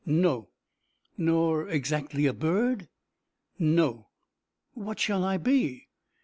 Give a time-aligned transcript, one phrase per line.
[0.03, 0.49] "No."
[1.15, 2.89] "Nor exactly a bird?"
[3.59, 4.07] "No."
[4.73, 5.89] "What shall I be?"